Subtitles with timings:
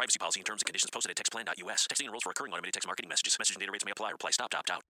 [0.00, 1.86] privacy policy and terms and conditions posted at textplan.us.
[1.86, 3.36] Texting enrolls for recurring automated text marketing messages.
[3.38, 4.12] Message and data rates may apply.
[4.12, 4.82] Reply stop to opt out.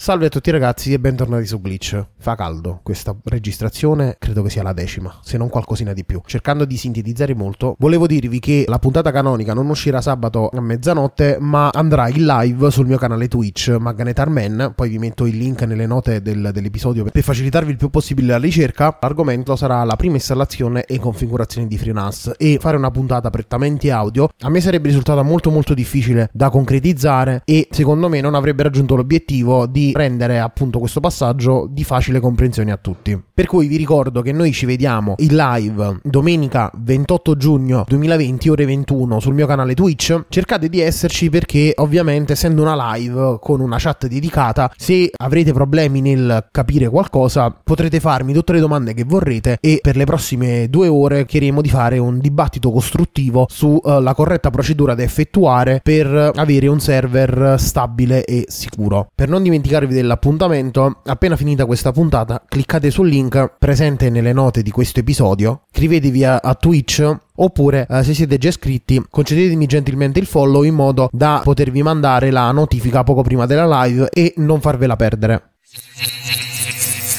[0.00, 2.06] Salve a tutti ragazzi e bentornati su Glitch.
[2.18, 6.22] Fa caldo, questa registrazione credo che sia la decima, se non qualcosina di più.
[6.24, 11.38] Cercando di sintetizzare molto, volevo dirvi che la puntata canonica non uscirà sabato a mezzanotte,
[11.40, 15.62] ma andrà in live sul mio canale Twitch Magnetar Man, poi vi metto il link
[15.62, 18.96] nelle note del, dell'episodio per facilitarvi il più possibile la ricerca.
[19.00, 24.28] L'argomento sarà la prima installazione e configurazione di FreeNAS e fare una puntata prettamente audio
[24.42, 28.94] a me sarebbe risultata molto molto difficile da concretizzare e secondo me non avrebbe raggiunto
[28.94, 33.20] l'obiettivo di rendere appunto questo passaggio di facile comprensione a tutti.
[33.32, 38.64] Per cui vi ricordo che noi ci vediamo in live domenica 28 giugno 2020 ore
[38.64, 40.24] 21 sul mio canale Twitch.
[40.28, 46.00] Cercate di esserci perché ovviamente essendo una live con una chat dedicata, se avrete problemi
[46.00, 50.88] nel capire qualcosa, potrete farmi tutte le domande che vorrete e per le prossime due
[50.88, 56.66] ore chiederemo di fare un dibattito costruttivo sulla uh, corretta procedura da effettuare per avere
[56.66, 59.08] un server stabile e sicuro.
[59.14, 64.62] Per non dimenticare ricordarvi dell'appuntamento, appena finita questa puntata, cliccate sul link presente nelle note
[64.62, 70.18] di questo episodio, iscrivetevi a, a Twitch oppure eh, se siete già iscritti concedetemi gentilmente
[70.18, 74.60] il follow in modo da potervi mandare la notifica poco prima della live e non
[74.60, 75.52] farvela perdere.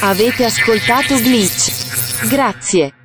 [0.02, 2.28] Avete ascoltato Glitch.
[2.30, 2.99] Grazie.